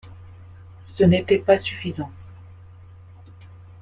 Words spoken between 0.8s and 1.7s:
Ce n’était pas